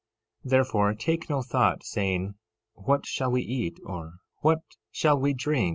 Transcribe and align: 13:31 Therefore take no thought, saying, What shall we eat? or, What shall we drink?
13:31 0.45 0.49
Therefore 0.49 0.93
take 0.95 1.29
no 1.29 1.41
thought, 1.43 1.83
saying, 1.83 2.33
What 2.73 3.05
shall 3.05 3.29
we 3.29 3.43
eat? 3.43 3.77
or, 3.85 4.13
What 4.41 4.63
shall 4.91 5.19
we 5.19 5.35
drink? 5.35 5.69